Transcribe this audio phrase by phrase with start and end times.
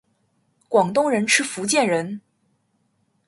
[0.67, 2.19] 广东人吃福建人！